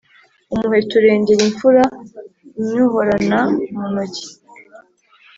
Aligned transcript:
Umuheto 0.53 0.93
urengera 0.99 1.41
imfura 1.47 1.83
nywuhorana 2.67 3.39
mu 3.73 3.83
ntoki. 3.91 4.25